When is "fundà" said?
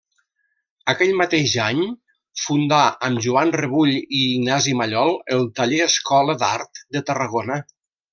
2.43-2.79